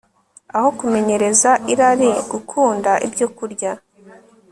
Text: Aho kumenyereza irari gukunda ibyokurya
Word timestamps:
Aho 0.57 0.69
kumenyereza 0.79 1.51
irari 1.71 2.09
gukunda 2.31 2.91
ibyokurya 3.07 3.71